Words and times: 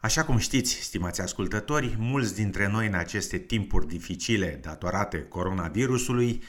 Așa 0.00 0.24
cum 0.24 0.38
știți, 0.38 0.72
stimați 0.72 1.20
ascultători, 1.20 1.96
mulți 1.98 2.34
dintre 2.34 2.68
noi 2.68 2.86
în 2.86 2.94
aceste 2.94 3.38
timpuri 3.38 3.86
dificile 3.86 4.58
datorate 4.62 5.22
coronavirusului 5.22 6.42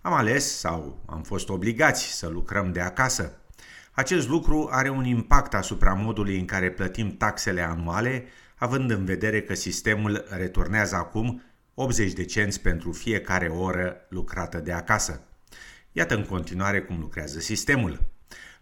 am 0.00 0.12
ales 0.12 0.58
sau 0.58 1.02
am 1.06 1.22
fost 1.22 1.48
obligați 1.48 2.04
să 2.04 2.28
lucrăm 2.28 2.72
de 2.72 2.80
acasă. 2.80 3.40
Acest 3.92 4.28
lucru 4.28 4.68
are 4.70 4.88
un 4.90 5.04
impact 5.04 5.54
asupra 5.54 5.92
modului 5.92 6.38
în 6.38 6.44
care 6.44 6.70
plătim 6.70 7.16
taxele 7.16 7.60
anuale, 7.60 8.24
având 8.56 8.90
în 8.90 9.04
vedere 9.04 9.42
că 9.42 9.54
sistemul 9.54 10.24
returnează 10.28 10.94
acum 10.94 11.42
80 11.74 12.12
de 12.12 12.24
cenți 12.24 12.60
pentru 12.60 12.92
fiecare 12.92 13.46
oră 13.46 13.96
lucrată 14.08 14.58
de 14.58 14.72
acasă. 14.72 15.22
Iată 15.92 16.14
în 16.14 16.24
continuare 16.24 16.82
cum 16.82 16.98
lucrează 17.00 17.40
sistemul. 17.40 18.00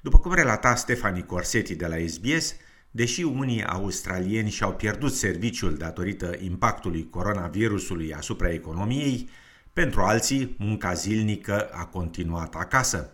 După 0.01 0.19
cum 0.19 0.35
relata 0.35 0.75
Stefani 0.75 1.27
Corsetti 1.27 1.75
de 1.75 1.87
la 1.87 1.97
SBS, 2.07 2.55
Deși 2.97 3.23
unii 3.23 3.65
australieni 3.65 4.51
și-au 4.51 4.73
pierdut 4.73 5.15
serviciul 5.15 5.77
datorită 5.77 6.35
impactului 6.39 7.09
coronavirusului 7.11 8.15
asupra 8.15 8.53
economiei, 8.53 9.29
pentru 9.73 10.01
alții 10.01 10.57
munca 10.59 10.93
zilnică 10.93 11.69
a 11.73 11.85
continuat 11.85 12.55
acasă. 12.55 13.11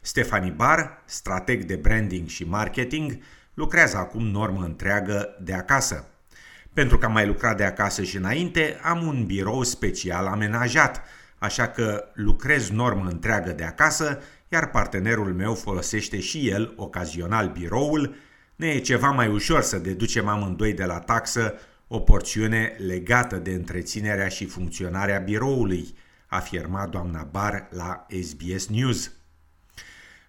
Stefani 0.00 0.50
Bar, 0.50 1.02
strateg 1.04 1.64
de 1.64 1.76
branding 1.76 2.28
și 2.28 2.44
marketing, 2.44 3.18
lucrează 3.54 3.96
acum 3.96 4.22
normă 4.22 4.64
întreagă 4.64 5.36
de 5.42 5.52
acasă. 5.52 6.08
Pentru 6.72 6.98
că 6.98 7.06
am 7.06 7.12
mai 7.12 7.26
lucrat 7.26 7.56
de 7.56 7.64
acasă 7.64 8.02
și 8.02 8.16
înainte, 8.16 8.78
am 8.82 9.06
un 9.06 9.24
birou 9.24 9.62
special 9.62 10.26
amenajat, 10.26 11.02
așa 11.38 11.68
că 11.68 12.04
lucrez 12.14 12.70
normă 12.70 13.08
întreagă 13.08 13.52
de 13.52 13.64
acasă, 13.64 14.18
iar 14.48 14.70
partenerul 14.70 15.34
meu 15.34 15.54
folosește 15.54 16.20
și 16.20 16.48
el 16.48 16.72
ocazional 16.76 17.48
biroul 17.48 18.16
ne 18.56 18.66
e 18.66 18.78
ceva 18.78 19.10
mai 19.10 19.28
ușor 19.28 19.62
să 19.62 19.78
deducem 19.78 20.28
amândoi 20.28 20.72
de 20.72 20.84
la 20.84 20.98
taxă 20.98 21.54
o 21.88 21.98
porțiune 21.98 22.76
legată 22.86 23.36
de 23.36 23.50
întreținerea 23.50 24.28
și 24.28 24.46
funcționarea 24.46 25.18
biroului, 25.18 25.94
afirma 26.26 26.86
doamna 26.86 27.22
Bar 27.22 27.68
la 27.70 28.06
SBS 28.22 28.68
News. 28.68 29.10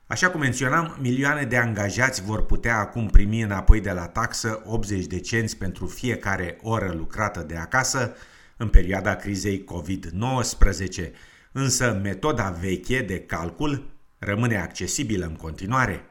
Așa 0.08 0.30
cum 0.30 0.40
menționam, 0.40 0.98
milioane 1.02 1.44
de 1.44 1.58
angajați 1.58 2.22
vor 2.24 2.46
putea 2.46 2.78
acum 2.78 3.08
primi 3.08 3.42
înapoi 3.42 3.82
de 3.82 3.92
la 3.92 4.08
taxă 4.08 4.62
80 4.66 5.06
de 5.06 5.20
cenți 5.20 5.58
pentru 5.58 5.86
fiecare 5.86 6.58
oră 6.62 6.94
lucrată 6.98 7.44
de 7.48 7.56
acasă 7.56 8.16
în 8.58 8.68
perioada 8.68 9.16
crizei 9.16 9.64
COVID-19, 9.64 11.12
însă 11.52 12.00
metoda 12.04 12.50
veche 12.50 13.02
de 13.02 13.20
calcul 13.20 13.90
rămâne 14.20 14.58
accesibilă 14.58 15.26
în 15.26 15.36
continuare. 15.36 16.06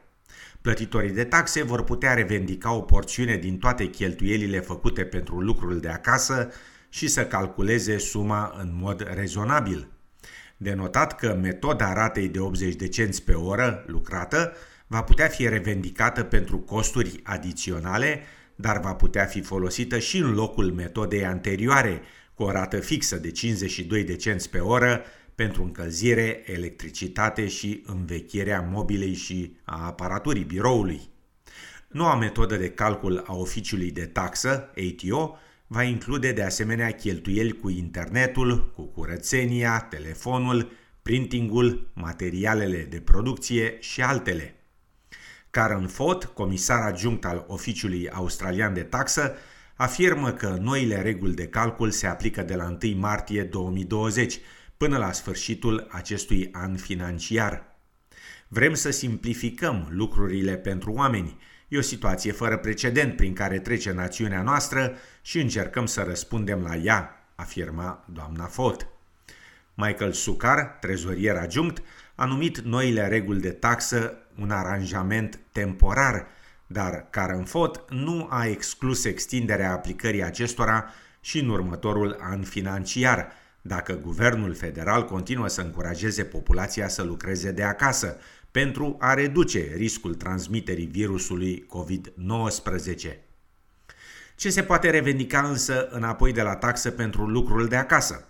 Plătitorii 0.67 1.11
de 1.11 1.23
taxe 1.23 1.63
vor 1.63 1.83
putea 1.83 2.13
revendica 2.13 2.73
o 2.73 2.81
porțiune 2.81 3.37
din 3.37 3.57
toate 3.57 3.85
cheltuielile 3.85 4.59
făcute 4.59 5.03
pentru 5.03 5.39
lucrul 5.39 5.79
de 5.79 5.87
acasă 5.87 6.51
și 6.89 7.07
să 7.07 7.25
calculeze 7.25 7.97
suma 7.97 8.55
în 8.59 8.69
mod 8.73 9.07
rezonabil. 9.13 9.87
De 10.57 10.73
notat 10.73 11.15
că 11.15 11.37
metoda 11.41 11.93
ratei 11.93 12.27
de 12.27 12.39
80 12.39 12.75
de 12.75 12.87
cenți 12.87 13.23
pe 13.23 13.33
oră 13.33 13.83
lucrată 13.85 14.53
va 14.87 15.03
putea 15.03 15.27
fi 15.27 15.47
revendicată 15.47 16.23
pentru 16.23 16.57
costuri 16.57 17.19
adiționale, 17.23 18.21
dar 18.55 18.79
va 18.79 18.93
putea 18.93 19.25
fi 19.25 19.41
folosită 19.41 19.99
și 19.99 20.17
în 20.17 20.33
locul 20.33 20.71
metodei 20.71 21.25
anterioare, 21.25 22.01
cu 22.33 22.43
o 22.43 22.51
rată 22.51 22.79
fixă 22.79 23.15
de 23.15 23.31
52 23.31 24.03
de 24.03 24.15
cenți 24.15 24.49
pe 24.49 24.59
oră 24.59 25.01
pentru 25.37 25.63
încălzire, 25.63 26.43
electricitate 26.45 27.47
și 27.47 27.83
învechirea 27.85 28.61
mobilei 28.71 29.13
și 29.13 29.57
a 29.63 29.85
aparaturii 29.85 30.43
biroului. 30.43 31.01
Noua 31.87 32.15
metodă 32.15 32.55
de 32.55 32.69
calcul 32.69 33.23
a 33.27 33.35
oficiului 33.35 33.91
de 33.91 34.05
taxă, 34.05 34.49
ATO, 34.49 35.37
va 35.67 35.83
include 35.83 36.31
de 36.31 36.43
asemenea 36.43 36.91
cheltuieli 36.91 37.51
cu 37.51 37.69
internetul, 37.69 38.71
cu 38.75 38.81
curățenia, 38.81 39.79
telefonul, 39.79 40.71
printingul, 41.01 41.91
materialele 41.93 42.87
de 42.89 42.99
producție 42.99 43.77
și 43.79 44.01
altele. 44.01 44.55
Karen 45.49 45.87
Fott, 45.87 46.23
comisar 46.23 46.81
adjunct 46.81 47.25
al 47.25 47.45
Oficiului 47.47 48.09
Australian 48.09 48.73
de 48.73 48.83
Taxă, 48.83 49.35
afirmă 49.75 50.31
că 50.31 50.57
noile 50.61 51.01
reguli 51.01 51.33
de 51.33 51.47
calcul 51.47 51.91
se 51.91 52.07
aplică 52.07 52.41
de 52.41 52.55
la 52.55 52.77
1 52.83 52.97
martie 52.97 53.43
2020 53.43 54.39
până 54.77 54.97
la 54.97 55.11
sfârșitul 55.11 55.87
acestui 55.89 56.49
an 56.51 56.75
financiar. 56.75 57.75
Vrem 58.47 58.73
să 58.73 58.89
simplificăm 58.89 59.87
lucrurile 59.89 60.55
pentru 60.55 60.91
oameni. 60.91 61.39
E 61.67 61.77
o 61.77 61.81
situație 61.81 62.31
fără 62.31 62.57
precedent 62.57 63.15
prin 63.15 63.33
care 63.33 63.59
trece 63.59 63.91
națiunea 63.91 64.41
noastră 64.41 64.95
și 65.21 65.39
încercăm 65.39 65.85
să 65.85 66.01
răspundem 66.01 66.61
la 66.61 66.75
ea, 66.75 67.27
afirma 67.35 68.05
doamna 68.13 68.45
Fott. 68.45 68.87
Michael 69.73 70.11
Sucar, 70.11 70.77
trezorier 70.81 71.35
adjunct, 71.35 71.81
a 72.15 72.25
numit 72.25 72.59
noile 72.59 73.07
reguli 73.07 73.41
de 73.41 73.51
taxă 73.51 74.17
un 74.39 74.51
aranjament 74.51 75.39
temporar, 75.51 76.27
dar 76.67 77.07
Karen 77.09 77.43
Fott 77.43 77.91
nu 77.91 78.27
a 78.29 78.45
exclus 78.45 79.05
extinderea 79.05 79.71
aplicării 79.71 80.23
acestora 80.23 80.89
și 81.21 81.39
în 81.39 81.49
următorul 81.49 82.17
an 82.19 82.43
financiar, 82.43 83.31
dacă 83.67 83.93
guvernul 83.93 84.53
federal 84.53 85.05
continuă 85.05 85.47
să 85.47 85.61
încurajeze 85.61 86.23
populația 86.23 86.87
să 86.87 87.03
lucreze 87.03 87.51
de 87.51 87.63
acasă 87.63 88.17
pentru 88.51 88.95
a 88.99 89.13
reduce 89.13 89.73
riscul 89.75 90.15
transmiterii 90.15 90.85
virusului 90.85 91.65
COVID-19. 91.65 93.17
Ce 94.35 94.49
se 94.49 94.63
poate 94.63 94.89
revendica 94.89 95.47
însă 95.47 95.87
înapoi 95.89 96.33
de 96.33 96.41
la 96.41 96.55
taxă 96.55 96.91
pentru 96.91 97.25
lucrul 97.25 97.67
de 97.67 97.75
acasă? 97.75 98.27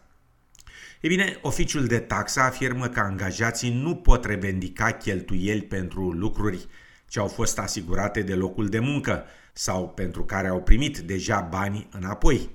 E 1.02 1.08
bine, 1.08 1.40
oficiul 1.42 1.86
de 1.86 2.00
taxă 2.00 2.40
afirmă 2.40 2.88
că 2.88 3.00
angajații 3.00 3.82
nu 3.82 3.96
pot 3.96 4.26
revendica 4.26 4.92
cheltuieli 4.92 5.62
pentru 5.62 6.12
lucruri 6.12 6.68
ce 7.08 7.20
au 7.20 7.28
fost 7.28 7.60
asigurate 7.60 8.22
de 8.22 8.34
locul 8.34 8.68
de 8.68 8.80
muncă 8.80 9.24
sau 9.54 9.90
pentru 9.90 10.26
care 10.26 10.48
au 10.48 10.62
primit 10.62 10.98
deja 10.98 11.40
bani 11.40 11.88
înapoi. 11.92 12.50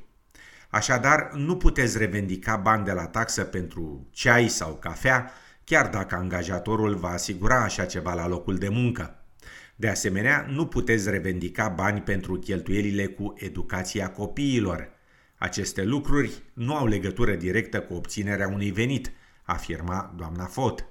Așadar, 0.73 1.31
nu 1.35 1.57
puteți 1.57 1.99
revendica 1.99 2.57
bani 2.57 2.85
de 2.85 2.93
la 2.93 3.07
taxă 3.07 3.45
pentru 3.45 4.09
ceai 4.11 4.49
sau 4.49 4.75
cafea, 4.75 5.33
chiar 5.65 5.89
dacă 5.89 6.15
angajatorul 6.15 6.95
va 6.95 7.09
asigura 7.09 7.63
așa 7.63 7.85
ceva 7.85 8.15
la 8.15 8.29
locul 8.29 8.57
de 8.57 8.69
muncă. 8.69 9.25
De 9.77 9.89
asemenea, 9.89 10.47
nu 10.49 10.67
puteți 10.67 11.11
revendica 11.11 11.69
bani 11.69 12.01
pentru 12.01 12.39
cheltuielile 12.39 13.07
cu 13.07 13.35
educația 13.37 14.11
copiilor. 14.11 14.89
Aceste 15.37 15.85
lucruri 15.85 16.43
nu 16.53 16.75
au 16.75 16.87
legătură 16.87 17.35
directă 17.35 17.81
cu 17.81 17.95
obținerea 17.95 18.49
unui 18.49 18.71
venit, 18.71 19.13
afirma 19.43 20.15
doamna 20.17 20.45
Fott. 20.45 20.87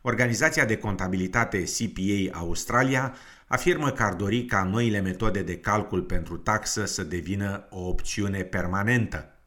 Organizația 0.00 0.64
de 0.64 0.76
contabilitate 0.76 1.62
CPA 1.62 2.38
Australia 2.38 3.14
afirmă 3.54 3.90
că 3.90 4.02
ar 4.02 4.14
dori 4.14 4.44
ca 4.44 4.62
noile 4.62 5.00
metode 5.00 5.42
de 5.42 5.58
calcul 5.58 6.02
pentru 6.02 6.36
taxă 6.36 6.84
să 6.84 7.02
devină 7.02 7.66
o 7.70 7.88
opțiune 7.88 8.42
permanentă. 8.42 9.38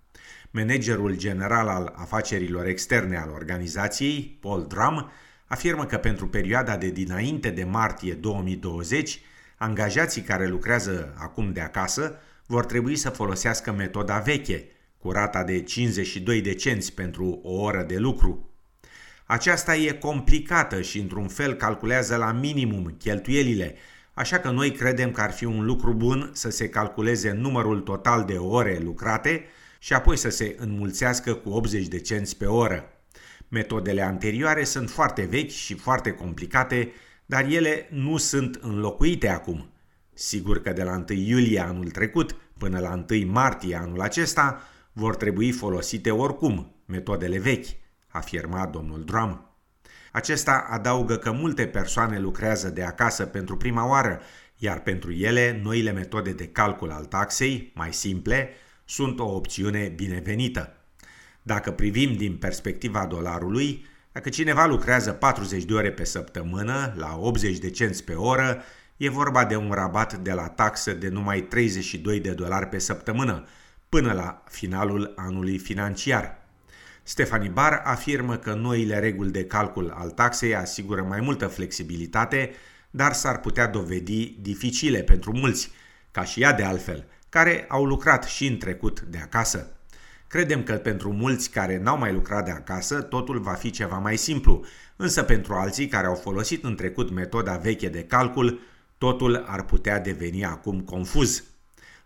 Managerul 0.52 1.18
general 1.18 1.68
al 1.68 1.94
afacerilor 1.96 2.66
externe 2.66 3.18
al 3.18 3.30
organizației, 3.30 4.38
Paul 4.42 4.68
Drum, 4.68 5.10
afirmă 5.48 5.86
că 5.86 5.98
pentru 5.98 6.28
perioada 6.28 6.78
de 6.78 6.90
dinainte 6.90 7.50
de 7.50 7.64
martie 7.64 8.14
2020, 8.14 9.20
angajații 9.58 10.22
care 10.22 10.48
lucrează 10.48 11.14
acum 11.18 11.54
de 11.54 11.62
acasă 11.62 12.16
vor 12.46 12.66
trebui 12.66 12.96
să 12.96 13.10
folosească 13.10 13.72
metoda 13.72 14.20
veche, 14.20 14.66
cu 14.98 15.12
rata 15.12 15.44
de 15.44 15.62
52 15.62 16.42
de 16.42 16.54
cenți 16.54 16.94
pentru 16.94 17.40
o 17.44 17.62
oră 17.62 17.84
de 17.84 17.98
lucru. 17.98 18.50
Aceasta 19.26 19.76
e 19.76 19.92
complicată 19.92 20.82
și 20.82 21.00
într-un 21.00 21.28
fel 21.28 21.54
calculează 21.54 22.16
la 22.16 22.32
minimum 22.32 22.96
cheltuielile, 23.00 23.76
așa 24.18 24.40
că 24.40 24.50
noi 24.50 24.72
credem 24.72 25.12
că 25.12 25.22
ar 25.22 25.32
fi 25.32 25.46
un 25.46 25.66
lucru 25.66 25.94
bun 25.94 26.30
să 26.34 26.50
se 26.50 26.70
calculeze 26.70 27.32
numărul 27.32 27.80
total 27.80 28.26
de 28.26 28.34
ore 28.34 28.80
lucrate 28.84 29.44
și 29.80 29.94
apoi 29.94 30.18
să 30.18 30.30
se 30.30 30.56
înmulțească 30.60 31.34
cu 31.34 31.50
80 31.50 31.88
de 31.88 32.00
cenți 32.00 32.38
pe 32.38 32.46
oră. 32.46 32.84
Metodele 33.48 34.02
anterioare 34.02 34.64
sunt 34.64 34.90
foarte 34.90 35.24
vechi 35.24 35.50
și 35.50 35.74
foarte 35.74 36.12
complicate, 36.12 36.92
dar 37.26 37.46
ele 37.46 37.88
nu 37.92 38.18
sunt 38.18 38.60
înlocuite 38.62 39.30
acum. 39.30 39.70
Sigur 40.14 40.62
că 40.62 40.72
de 40.72 40.84
la 40.84 41.04
1 41.10 41.20
iulie 41.20 41.60
anul 41.60 41.90
trecut 41.92 42.36
până 42.58 42.80
la 42.80 43.04
1 43.10 43.32
martie 43.32 43.76
anul 43.76 44.02
acesta 44.02 44.62
vor 44.92 45.16
trebui 45.16 45.52
folosite 45.52 46.12
oricum 46.12 46.76
metodele 46.86 47.40
vechi, 47.40 47.68
afirma 48.08 48.66
domnul 48.66 49.04
Drum. 49.04 49.47
Acesta 50.18 50.68
adaugă 50.70 51.16
că 51.16 51.32
multe 51.32 51.68
persoane 51.68 52.20
lucrează 52.20 52.70
de 52.70 52.84
acasă 52.84 53.26
pentru 53.26 53.58
prima 53.58 53.88
oară, 53.88 54.22
iar 54.58 54.80
pentru 54.80 55.12
ele 55.12 55.60
noile 55.64 55.92
metode 55.92 56.32
de 56.32 56.48
calcul 56.48 56.92
al 56.92 57.06
taxei, 57.06 57.72
mai 57.76 57.94
simple, 57.94 58.50
sunt 58.86 59.20
o 59.20 59.36
opțiune 59.36 59.94
binevenită. 59.96 60.78
Dacă 61.42 61.72
privim 61.72 62.14
din 62.14 62.38
perspectiva 62.38 63.06
dolarului, 63.06 63.86
dacă 64.12 64.30
cineva 64.30 64.66
lucrează 64.66 65.12
40 65.12 65.64
de 65.64 65.74
ore 65.74 65.92
pe 65.92 66.04
săptămână 66.04 66.94
la 66.96 67.18
80 67.18 67.58
de 67.58 67.70
cenți 67.70 68.04
pe 68.04 68.14
oră, 68.14 68.64
e 68.98 69.10
vorba 69.10 69.46
de 69.46 69.56
un 69.56 69.72
rabat 69.72 70.14
de 70.14 70.34
la 70.34 70.48
taxă 70.48 70.94
de 70.94 71.08
numai 71.10 71.42
32 71.42 72.20
de 72.20 72.32
dolari 72.32 72.68
pe 72.68 72.80
săptămână, 72.80 73.46
până 73.90 74.14
la 74.14 74.44
finalul 74.50 75.14
anului 75.16 75.58
financiar. 75.58 76.47
Stefani 77.08 77.50
Bar 77.50 77.82
afirmă 77.84 78.38
că 78.38 78.54
noile 78.54 79.00
reguli 79.00 79.32
de 79.32 79.46
calcul 79.46 79.94
al 79.98 80.10
taxei 80.10 80.56
asigură 80.56 81.02
mai 81.02 81.22
multă 81.22 81.48
flexibilitate, 81.48 82.52
dar 82.90 83.14
s-ar 83.14 83.40
putea 83.40 83.68
dovedi 83.68 84.36
dificile 84.40 85.02
pentru 85.02 85.32
mulți, 85.32 85.72
ca 86.12 86.24
și 86.24 86.42
ea 86.42 86.54
de 86.54 86.64
altfel, 86.64 87.06
care 87.30 87.66
au 87.68 87.86
lucrat 87.86 88.24
și 88.24 88.48
în 88.48 88.58
trecut 88.58 89.02
de 89.02 89.18
acasă. 89.18 89.72
Credem 90.28 90.64
că 90.64 90.74
pentru 90.74 91.12
mulți 91.12 91.50
care 91.50 91.80
n-au 91.80 91.98
mai 91.98 92.14
lucrat 92.14 92.46
de 92.46 92.52
acasă, 92.52 93.02
totul 93.02 93.40
va 93.40 93.54
fi 93.54 93.70
ceva 93.70 93.98
mai 93.98 94.18
simplu, 94.18 94.66
însă 94.96 95.24
pentru 95.24 95.54
alții 95.54 95.88
care 95.88 96.08
au 96.08 96.16
folosit 96.16 96.64
în 96.64 96.76
trecut 96.76 97.12
metoda 97.12 97.58
veche 97.58 97.88
de 97.88 98.04
calcul, 98.04 98.60
totul 98.98 99.46
ar 99.48 99.64
putea 99.64 100.00
deveni 100.00 100.46
acum 100.46 100.80
confuz. 100.80 101.44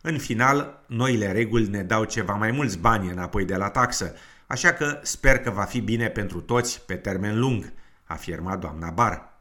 În 0.02 0.18
final, 0.18 0.84
noile 0.88 1.32
reguli 1.32 1.68
ne 1.68 1.84
dau 1.84 2.04
ceva 2.04 2.34
mai 2.34 2.52
mulți 2.52 2.78
bani 2.78 3.12
înapoi 3.12 3.46
de 3.46 3.56
la 3.56 3.70
taxă, 3.70 4.16
așa 4.52 4.74
că 4.74 5.00
sper 5.04 5.40
că 5.40 5.50
va 5.50 5.64
fi 5.64 5.80
bine 5.80 6.08
pentru 6.10 6.42
toți 6.42 6.82
pe 6.86 6.96
termen 6.96 7.40
lung, 7.40 7.74
afirma 8.04 8.56
doamna 8.56 8.90
Bar. 8.90 9.34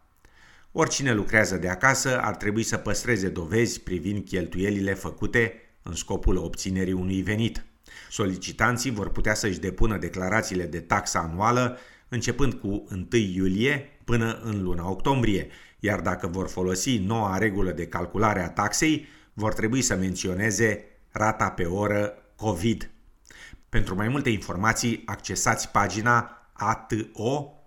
Oricine 0.72 1.12
lucrează 1.12 1.56
de 1.56 1.68
acasă 1.68 2.20
ar 2.20 2.36
trebui 2.36 2.62
să 2.62 2.76
păstreze 2.76 3.28
dovezi 3.28 3.80
privind 3.80 4.24
cheltuielile 4.24 4.94
făcute 4.94 5.54
în 5.82 5.94
scopul 5.94 6.36
obținerii 6.36 6.92
unui 6.92 7.22
venit. 7.22 7.64
Solicitanții 8.10 8.90
vor 8.90 9.10
putea 9.10 9.34
să-și 9.34 9.58
depună 9.58 9.96
declarațiile 9.98 10.64
de 10.64 10.80
taxă 10.80 11.18
anuală 11.18 11.78
începând 12.08 12.54
cu 12.54 12.86
1 12.90 13.06
iulie 13.10 13.98
până 14.04 14.40
în 14.42 14.62
luna 14.62 14.90
octombrie, 14.90 15.48
iar 15.80 16.00
dacă 16.00 16.26
vor 16.26 16.48
folosi 16.48 16.98
noua 16.98 17.38
regulă 17.38 17.70
de 17.70 17.86
calculare 17.86 18.42
a 18.42 18.50
taxei, 18.50 19.06
vor 19.32 19.52
trebui 19.54 19.82
să 19.82 19.96
menționeze 19.96 20.84
rata 21.10 21.50
pe 21.50 21.64
oră 21.64 22.14
COVID. 22.36 22.90
Pentru 23.70 23.94
mai 23.94 24.08
multe 24.08 24.30
informații, 24.30 25.02
accesați 25.06 25.70
pagina 25.70 26.48
ato.gov.au. 26.52 27.60